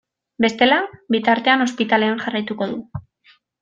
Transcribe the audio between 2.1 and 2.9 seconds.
jarraituko